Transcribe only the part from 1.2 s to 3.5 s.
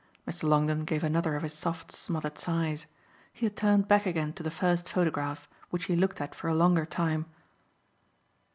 of his soft smothered sighs; he